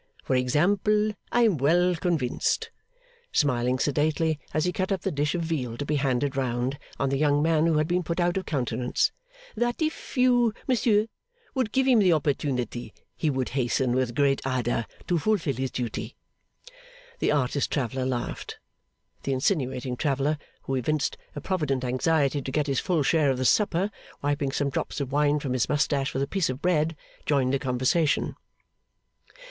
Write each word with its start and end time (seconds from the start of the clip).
For 0.23 0.35
example, 0.35 1.11
I 1.31 1.43
am 1.43 1.57
well 1.59 1.95
convinced,' 1.95 2.71
smiling 3.31 3.77
sedately, 3.77 4.39
as 4.51 4.65
he 4.65 4.71
cut 4.73 4.91
up 4.91 5.01
the 5.01 5.11
dish 5.11 5.35
of 5.35 5.43
veal 5.43 5.77
to 5.77 5.85
be 5.85 5.97
handed 5.97 6.35
round, 6.35 6.79
on 6.97 7.09
the 7.09 7.19
young 7.19 7.43
man 7.43 7.67
who 7.67 7.77
had 7.77 7.87
been 7.87 8.01
put 8.01 8.19
out 8.19 8.35
of 8.35 8.47
countenance, 8.47 9.11
'that 9.55 9.79
if 9.79 10.17
you, 10.17 10.55
Monsieur, 10.67 11.05
would 11.53 11.71
give 11.71 11.85
him 11.87 11.99
the 11.99 12.13
opportunity, 12.13 12.95
he 13.15 13.29
would 13.29 13.49
hasten 13.49 13.93
with 13.93 14.15
great 14.15 14.41
ardour 14.43 14.87
to 15.05 15.19
fulfil 15.19 15.53
his 15.55 15.69
duty.' 15.69 16.15
The 17.19 17.31
artist 17.31 17.69
traveller 17.71 18.07
laughed. 18.07 18.57
The 19.21 19.33
insinuating 19.33 19.97
traveller 19.97 20.39
(who 20.63 20.73
evinced 20.73 21.15
a 21.35 21.41
provident 21.41 21.83
anxiety 21.83 22.41
to 22.41 22.51
get 22.51 22.65
his 22.65 22.79
full 22.79 23.03
share 23.03 23.29
of 23.29 23.37
the 23.37 23.45
supper), 23.45 23.91
wiping 24.23 24.51
some 24.51 24.71
drops 24.71 24.99
of 24.99 25.11
wine 25.11 25.39
from 25.39 25.53
his 25.53 25.69
moustache 25.69 26.15
with 26.15 26.23
a 26.23 26.27
piece 26.27 26.49
of 26.49 26.59
bread, 26.59 26.95
joined 27.27 27.53
the 27.53 27.59
conversation. 27.59 28.35